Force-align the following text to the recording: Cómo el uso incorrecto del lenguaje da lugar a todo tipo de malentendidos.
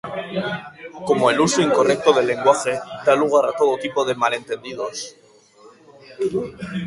Cómo 1.05 1.29
el 1.29 1.39
uso 1.39 1.61
incorrecto 1.61 2.09
del 2.11 2.25
lenguaje 2.33 2.73
da 3.05 3.13
lugar 3.15 3.45
a 3.49 3.55
todo 3.59 3.77
tipo 3.85 3.99
de 4.07 4.15
malentendidos. 4.23 4.95